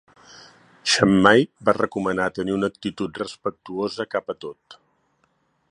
[0.93, 4.81] Xammai va recomanar tenir una actitud respectuosa cap a tot.